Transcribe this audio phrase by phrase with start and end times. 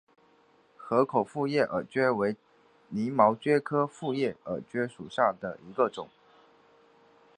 [0.77, 2.35] 河口复叶耳蕨为
[2.89, 6.09] 鳞毛蕨科复叶耳蕨属下的一个种。